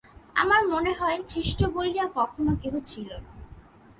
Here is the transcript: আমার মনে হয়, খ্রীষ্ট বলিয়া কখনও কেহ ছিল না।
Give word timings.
আমার 0.35 0.61
মনে 0.67 0.91
হয়, 0.93 1.17
খ্রীষ্ট 1.29 1.59
বলিয়া 1.75 2.05
কখনও 2.15 2.53
কেহ 2.61 2.73
ছিল 2.83 3.09
না। 3.15 3.29